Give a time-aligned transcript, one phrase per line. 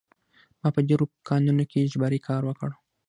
[0.61, 2.69] ما په ډېرو کانونو کې اجباري کار وکړ